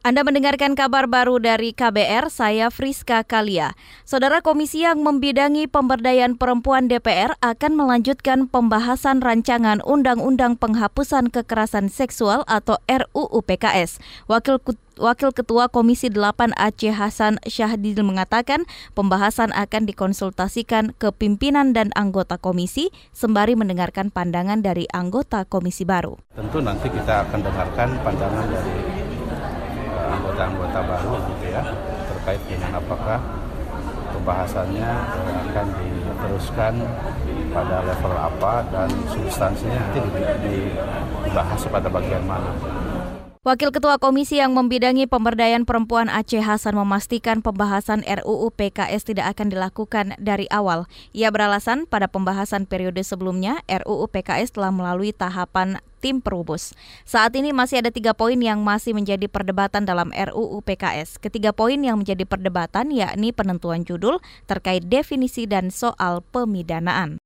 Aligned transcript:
Anda 0.00 0.24
mendengarkan 0.24 0.80
kabar 0.80 1.04
baru 1.12 1.36
dari 1.36 1.76
KBR, 1.76 2.32
saya 2.32 2.72
Friska 2.72 3.20
Kalia. 3.20 3.76
Saudara 4.08 4.40
Komisi 4.40 4.80
yang 4.80 5.04
membidangi 5.04 5.68
pemberdayaan 5.68 6.40
perempuan 6.40 6.88
DPR 6.88 7.36
akan 7.44 7.76
melanjutkan 7.76 8.48
pembahasan 8.48 9.20
rancangan 9.20 9.84
Undang-Undang 9.84 10.56
Penghapusan 10.56 11.28
Kekerasan 11.28 11.92
Seksual 11.92 12.48
atau 12.48 12.80
RUU 12.88 13.44
PKS. 13.44 14.00
Wakil 14.24 14.64
Wakil 14.96 15.36
Ketua 15.36 15.68
Komisi 15.68 16.08
8 16.08 16.56
Aceh 16.56 16.96
Hasan 16.96 17.36
Syahdil 17.44 18.00
mengatakan 18.00 18.64
pembahasan 18.96 19.52
akan 19.52 19.84
dikonsultasikan 19.84 20.96
ke 20.96 21.12
pimpinan 21.12 21.76
dan 21.76 21.92
anggota 21.92 22.40
komisi 22.40 22.88
sembari 23.12 23.52
mendengarkan 23.52 24.08
pandangan 24.08 24.64
dari 24.64 24.88
anggota 24.96 25.44
komisi 25.44 25.84
baru. 25.84 26.16
Tentu 26.32 26.64
nanti 26.64 26.88
kita 26.88 27.28
akan 27.28 27.40
dengarkan 27.44 27.88
pandangan 28.00 28.44
dari 28.48 28.99
anggota-anggota 30.40 30.80
baru 30.88 31.12
gitu 31.28 31.46
ya 31.52 31.62
terkait 32.08 32.42
dengan 32.48 32.70
apakah 32.80 33.20
pembahasannya 34.16 34.90
eh, 34.90 35.32
akan 35.50 35.66
diteruskan 35.76 36.74
pada 37.50 37.76
level 37.84 38.14
apa 38.14 38.52
dan 38.70 38.88
substansinya 39.10 39.80
nanti 39.80 40.00
dibahas 41.24 41.60
pada 41.66 41.88
bagian 41.90 42.24
mana. 42.24 42.52
Wakil 43.40 43.72
Ketua 43.72 43.96
Komisi 43.96 44.36
yang 44.36 44.52
membidangi 44.52 45.08
pemberdayaan 45.08 45.64
perempuan 45.64 46.12
Aceh 46.12 46.44
Hasan 46.44 46.76
memastikan 46.76 47.40
pembahasan 47.40 48.04
RUU 48.04 48.52
PKS 48.52 49.08
tidak 49.08 49.32
akan 49.32 49.48
dilakukan 49.48 50.12
dari 50.20 50.44
awal. 50.52 50.84
Ia 51.16 51.32
beralasan 51.32 51.88
pada 51.88 52.04
pembahasan 52.04 52.68
periode 52.68 53.00
sebelumnya 53.00 53.64
RUU 53.64 54.12
PKS 54.12 54.60
telah 54.60 54.68
melalui 54.68 55.16
tahapan 55.16 55.80
tim 56.04 56.20
perubus. 56.20 56.76
Saat 57.08 57.32
ini 57.32 57.56
masih 57.56 57.80
ada 57.80 57.88
tiga 57.88 58.12
poin 58.12 58.36
yang 58.36 58.60
masih 58.60 58.92
menjadi 58.92 59.24
perdebatan 59.24 59.88
dalam 59.88 60.12
RUU 60.12 60.60
PKS. 60.60 61.16
Ketiga 61.16 61.56
poin 61.56 61.80
yang 61.80 61.96
menjadi 61.96 62.28
perdebatan 62.28 62.92
yakni 62.92 63.32
penentuan 63.32 63.88
judul 63.88 64.20
terkait 64.52 64.84
definisi 64.84 65.48
dan 65.48 65.72
soal 65.72 66.20
pemidanaan. 66.28 67.16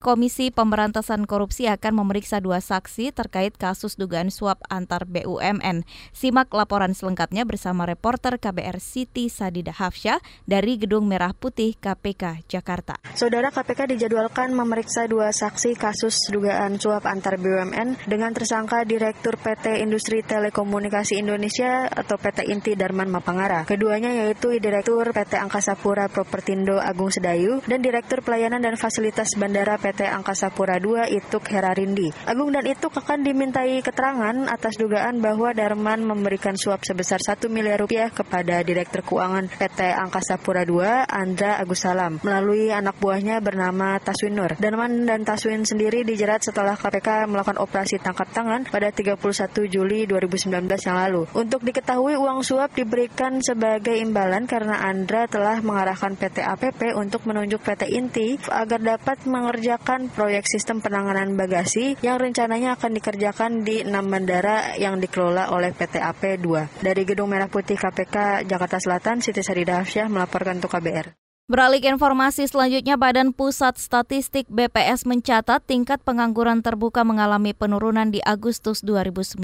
Komisi 0.00 0.48
Pemberantasan 0.48 1.28
Korupsi 1.28 1.68
akan 1.68 2.00
memeriksa 2.00 2.40
dua 2.40 2.64
saksi 2.64 3.12
terkait 3.12 3.52
kasus 3.60 4.00
dugaan 4.00 4.32
suap 4.32 4.56
antar 4.72 5.04
BUMN. 5.04 5.84
Simak 6.16 6.48
laporan 6.56 6.96
selengkapnya 6.96 7.44
bersama 7.44 7.84
reporter 7.84 8.40
KBR 8.40 8.80
Siti 8.80 9.28
Sadida 9.28 9.76
Hafsya 9.76 10.24
dari 10.48 10.80
Gedung 10.80 11.04
Merah 11.04 11.36
Putih 11.36 11.76
KPK 11.76 12.48
Jakarta. 12.48 12.96
Saudara 13.12 13.52
KPK 13.52 13.92
dijadwalkan 13.92 14.56
memeriksa 14.56 15.04
dua 15.04 15.36
saksi 15.36 15.76
kasus 15.76 16.32
dugaan 16.32 16.80
suap 16.80 17.04
antar 17.04 17.36
BUMN 17.36 18.08
dengan 18.08 18.32
tersangka 18.32 18.88
Direktur 18.88 19.36
PT 19.36 19.84
Industri 19.84 20.24
Telekomunikasi 20.24 21.20
Indonesia 21.20 21.92
atau 21.92 22.16
PT 22.16 22.48
Inti 22.48 22.72
Darman 22.72 23.12
Mapangara. 23.12 23.68
Keduanya 23.68 24.16
yaitu 24.24 24.56
Direktur 24.64 25.12
PT 25.12 25.36
Angkasa 25.36 25.76
Pura 25.76 26.08
Propertindo 26.08 26.80
Agung 26.80 27.12
Sedayu 27.12 27.60
dan 27.68 27.84
Direktur 27.84 28.24
Pelayanan 28.24 28.64
dan 28.64 28.80
Fasilitas 28.80 29.36
Bandara 29.36 29.76
PT 29.76 29.89
PT 29.90 30.06
Angkasa 30.06 30.54
Pura 30.54 30.78
II 30.78 31.02
Ituk 31.10 31.50
Herarindi. 31.50 32.14
Agung 32.22 32.54
dan 32.54 32.62
Ituk 32.62 32.94
akan 32.94 33.26
dimintai 33.26 33.82
keterangan 33.82 34.46
atas 34.46 34.78
dugaan 34.78 35.18
bahwa 35.18 35.50
Darman 35.50 36.06
memberikan 36.06 36.54
suap 36.54 36.86
sebesar 36.86 37.18
1 37.18 37.50
miliar 37.50 37.82
rupiah 37.82 38.06
kepada 38.14 38.62
Direktur 38.62 39.02
Keuangan 39.02 39.50
PT 39.50 39.90
Angkasa 39.90 40.38
Pura 40.38 40.62
II 40.62 40.78
Andra 41.10 41.58
Agus 41.58 41.82
Salam 41.82 42.22
melalui 42.22 42.70
anak 42.70 43.02
buahnya 43.02 43.42
bernama 43.42 43.98
Taswin 43.98 44.38
Nur. 44.38 44.54
Darman 44.62 45.10
dan 45.10 45.26
Taswin 45.26 45.66
sendiri 45.66 46.06
dijerat 46.06 46.46
setelah 46.46 46.78
KPK 46.78 47.26
melakukan 47.26 47.58
operasi 47.58 47.98
tangkap 47.98 48.30
tangan 48.30 48.70
pada 48.70 48.94
31 48.94 49.18
Juli 49.66 50.06
2019 50.06 50.54
yang 50.86 50.96
lalu. 51.02 51.26
Untuk 51.34 51.66
diketahui 51.66 52.14
uang 52.14 52.46
suap 52.46 52.78
diberikan 52.78 53.42
sebagai 53.42 53.98
imbalan 53.98 54.46
karena 54.46 54.86
Andra 54.86 55.26
telah 55.26 55.58
mengarahkan 55.58 56.14
PT 56.14 56.46
APP 56.46 56.94
untuk 56.94 57.26
menunjuk 57.26 57.58
PT 57.58 57.90
Inti 57.90 58.38
agar 58.46 58.78
dapat 58.78 59.26
mengerjakan 59.26 59.79
mengerjakan 59.80 60.12
proyek 60.12 60.44
sistem 60.44 60.84
penanganan 60.84 61.40
bagasi 61.40 61.96
yang 62.04 62.20
rencananya 62.20 62.76
akan 62.76 63.00
dikerjakan 63.00 63.64
di 63.64 63.80
enam 63.80 64.12
bandara 64.12 64.76
yang 64.76 65.00
dikelola 65.00 65.48
oleh 65.56 65.72
PT 65.72 65.96
AP 65.96 66.36
2. 66.36 66.84
Dari 66.84 67.02
Gedung 67.08 67.32
Merah 67.32 67.48
Putih 67.48 67.80
KPK 67.80 68.44
Jakarta 68.44 68.76
Selatan, 68.76 69.24
Siti 69.24 69.40
Sarida 69.40 69.80
Hafsyah 69.80 70.12
melaporkan 70.12 70.60
untuk 70.60 70.76
KBR. 70.76 71.29
Beralih 71.50 71.82
informasi 71.82 72.46
selanjutnya, 72.46 72.94
Badan 72.94 73.34
Pusat 73.34 73.82
Statistik 73.82 74.46
BPS 74.46 75.02
mencatat 75.02 75.58
tingkat 75.66 75.98
pengangguran 76.06 76.62
terbuka 76.62 77.02
mengalami 77.02 77.50
penurunan 77.58 78.06
di 78.06 78.22
Agustus 78.22 78.86
2019. 78.86 79.34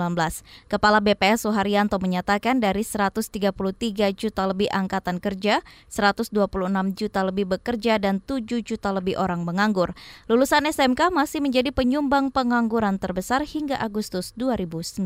Kepala 0.70 1.02
BPS 1.02 1.50
Suharyanto 1.50 1.98
menyatakan 1.98 2.62
dari 2.62 2.86
133 2.86 3.50
juta 4.14 4.46
lebih 4.46 4.70
angkatan 4.70 5.18
kerja, 5.18 5.66
126 5.90 6.30
juta 6.94 7.26
lebih 7.26 7.58
bekerja 7.58 7.98
dan 7.98 8.22
7 8.22 8.62
juta 8.62 8.94
lebih 8.94 9.18
orang 9.18 9.42
menganggur. 9.42 9.90
Lulusan 10.30 10.62
SMK 10.70 11.10
masih 11.10 11.42
menjadi 11.42 11.74
penyumbang 11.74 12.30
pengangguran 12.30 13.02
terbesar 13.02 13.42
hingga 13.42 13.82
Agustus 13.82 14.30
2019 14.38 15.02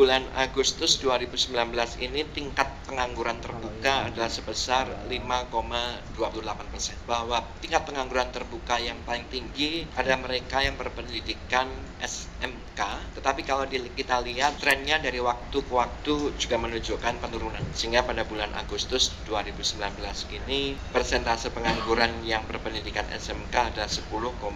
bulan 0.00 0.24
Agustus 0.32 0.96
2019 1.04 1.52
ini 2.00 2.24
tingkat 2.32 2.64
pengangguran 2.88 3.36
terbuka 3.36 4.08
adalah 4.08 4.32
sebesar 4.32 4.88
5,28 5.12 6.72
persen. 6.72 6.96
Bahwa 7.04 7.44
tingkat 7.60 7.84
pengangguran 7.84 8.32
terbuka 8.32 8.80
yang 8.80 8.96
paling 9.04 9.28
tinggi 9.28 9.84
adalah 10.00 10.24
mereka 10.24 10.64
yang 10.64 10.80
berpendidikan 10.80 11.68
SMK. 12.00 12.80
Tetapi 13.12 13.44
kalau 13.44 13.68
kita 13.68 14.24
lihat 14.24 14.56
trennya 14.56 15.04
dari 15.04 15.20
waktu 15.20 15.60
ke 15.60 15.68
waktu 15.68 16.32
juga 16.40 16.56
menunjukkan 16.56 17.20
penurunan. 17.20 17.60
Sehingga 17.76 18.00
pada 18.00 18.24
bulan 18.24 18.56
Agustus 18.56 19.12
2019 19.28 20.00
ini 20.32 20.80
persentase 20.96 21.52
pengangguran 21.52 22.24
yang 22.24 22.40
berpendidikan 22.48 23.04
SMK 23.12 23.76
adalah 23.76 23.92
10,42 23.92 24.48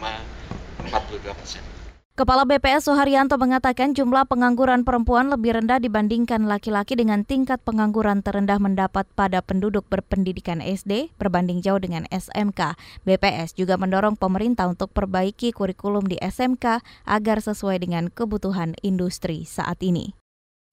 persen. 1.37 1.74
Kepala 2.15 2.47
BPS 2.47 2.87
Soharyanto 2.87 3.35
mengatakan 3.43 3.91
jumlah 3.91 4.31
pengangguran 4.31 4.87
perempuan 4.87 5.35
lebih 5.35 5.59
rendah 5.59 5.83
dibandingkan 5.83 6.47
laki-laki 6.47 6.95
dengan 6.95 7.27
tingkat 7.27 7.59
pengangguran 7.67 8.23
terendah 8.23 8.63
mendapat 8.63 9.03
pada 9.19 9.43
penduduk 9.43 9.83
berpendidikan 9.91 10.63
SD 10.63 11.11
berbanding 11.19 11.59
jauh 11.59 11.83
dengan 11.83 12.07
SMK. 12.15 12.79
BPS 13.03 13.59
juga 13.59 13.75
mendorong 13.83 14.15
pemerintah 14.15 14.71
untuk 14.71 14.95
perbaiki 14.95 15.51
kurikulum 15.51 16.07
di 16.07 16.15
SMK 16.23 16.87
agar 17.03 17.43
sesuai 17.43 17.83
dengan 17.83 18.07
kebutuhan 18.15 18.79
industri 18.87 19.43
saat 19.43 19.83
ini. 19.83 20.15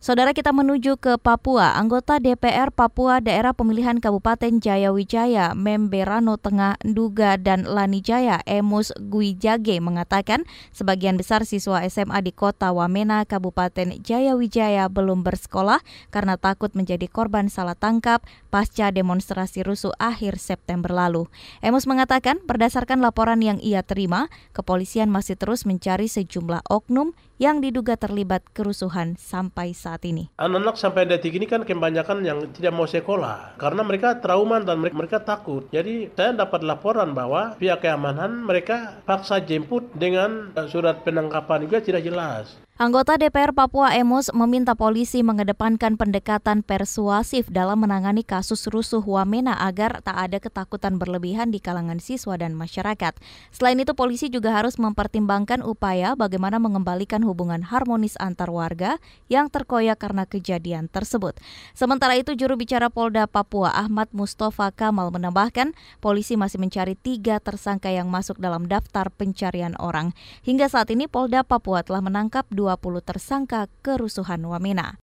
Saudara 0.01 0.33
kita 0.33 0.49
menuju 0.49 0.97
ke 0.97 1.21
Papua. 1.21 1.77
Anggota 1.77 2.17
DPR 2.17 2.73
Papua 2.73 3.21
Daerah 3.21 3.53
Pemilihan 3.53 4.01
Kabupaten 4.01 4.57
Jayawijaya, 4.57 5.53
Memberano 5.53 6.41
Tengah, 6.41 6.81
Nduga, 6.81 7.37
dan 7.37 7.69
Lanijaya, 7.69 8.41
Emus 8.49 8.89
Guijage 8.97 9.77
mengatakan 9.77 10.49
sebagian 10.73 11.21
besar 11.21 11.45
siswa 11.45 11.85
SMA 11.85 12.17
di 12.25 12.33
kota 12.33 12.73
Wamena, 12.73 13.29
Kabupaten 13.29 14.01
Jayawijaya 14.01 14.89
belum 14.89 15.21
bersekolah 15.21 15.85
karena 16.09 16.33
takut 16.33 16.73
menjadi 16.73 17.05
korban 17.05 17.53
salah 17.53 17.77
tangkap 17.77 18.25
pasca 18.49 18.89
demonstrasi 18.89 19.61
rusuh 19.61 19.93
akhir 20.01 20.41
September 20.41 20.89
lalu. 20.89 21.29
Emus 21.61 21.85
mengatakan 21.85 22.41
berdasarkan 22.49 23.05
laporan 23.05 23.45
yang 23.45 23.61
ia 23.61 23.85
terima, 23.85 24.33
kepolisian 24.57 25.13
masih 25.13 25.37
terus 25.37 25.69
mencari 25.69 26.09
sejumlah 26.09 26.65
oknum 26.73 27.13
yang 27.41 27.57
diduga 27.57 27.97
terlibat 27.97 28.45
kerusuhan 28.53 29.17
sampai 29.17 29.73
saat 29.73 29.90
ini. 30.07 30.31
Anak-anak 30.39 30.79
sampai 30.79 31.03
detik 31.03 31.35
ini 31.35 31.43
kan 31.43 31.67
kebanyakan 31.67 32.23
yang 32.23 32.47
tidak 32.55 32.71
mau 32.71 32.87
sekolah 32.87 33.59
karena 33.59 33.81
mereka 33.83 34.15
trauma 34.23 34.63
dan 34.63 34.79
mereka, 34.79 34.95
mereka 34.95 35.17
takut. 35.19 35.67
Jadi 35.75 36.07
saya 36.15 36.31
dapat 36.31 36.63
laporan 36.63 37.11
bahwa 37.11 37.59
pihak 37.59 37.83
keamanan 37.83 38.47
mereka 38.47 39.03
paksa 39.03 39.43
jemput 39.43 39.91
dengan 39.91 40.55
surat 40.71 41.03
penangkapan 41.03 41.67
juga 41.67 41.83
tidak 41.83 42.07
jelas. 42.07 42.55
Anggota 42.81 43.13
DPR 43.13 43.53
Papua 43.53 43.93
Emus 43.93 44.33
meminta 44.33 44.73
polisi 44.73 45.21
mengedepankan 45.21 46.01
pendekatan 46.01 46.65
persuasif 46.65 47.45
dalam 47.45 47.85
menangani 47.85 48.25
kasus 48.25 48.65
rusuh 48.65 49.05
Wamena 49.05 49.53
agar 49.53 50.01
tak 50.01 50.17
ada 50.17 50.41
ketakutan 50.41 50.97
berlebihan 50.97 51.53
di 51.53 51.61
kalangan 51.61 52.01
siswa 52.01 52.41
dan 52.41 52.57
masyarakat. 52.57 53.13
Selain 53.53 53.77
itu, 53.77 53.93
polisi 53.93 54.33
juga 54.33 54.57
harus 54.57 54.81
mempertimbangkan 54.81 55.61
upaya 55.61 56.17
bagaimana 56.17 56.57
mengembalikan 56.57 57.21
hubungan 57.21 57.61
harmonis 57.61 58.17
antar 58.17 58.49
warga 58.49 58.97
yang 59.29 59.53
terkoyak 59.53 60.01
karena 60.01 60.25
kejadian 60.25 60.89
tersebut. 60.89 61.37
Sementara 61.77 62.17
itu, 62.17 62.33
juru 62.33 62.57
bicara 62.57 62.89
Polda 62.89 63.29
Papua 63.29 63.77
Ahmad 63.77 64.09
Mustafa 64.09 64.73
Kamal 64.73 65.13
menambahkan, 65.13 65.77
polisi 66.01 66.33
masih 66.33 66.57
mencari 66.57 66.97
tiga 66.97 67.37
tersangka 67.37 67.93
yang 67.93 68.09
masuk 68.09 68.41
dalam 68.41 68.65
daftar 68.65 69.13
pencarian 69.13 69.77
orang. 69.77 70.17
Hingga 70.41 70.65
saat 70.65 70.89
ini, 70.89 71.05
Polda 71.05 71.45
Papua 71.45 71.85
telah 71.85 72.01
menangkap 72.01 72.49
dua 72.49 72.70
20 72.70 72.70
tersangka 73.03 73.67
kerusuhan 73.83 74.43
Wamena. 74.47 74.99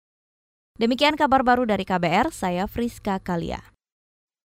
Demikian 0.76 1.16
kabar 1.16 1.40
baru 1.40 1.64
dari 1.64 1.88
KBR, 1.88 2.30
saya 2.30 2.68
Friska 2.68 3.16
Kalia. 3.18 3.75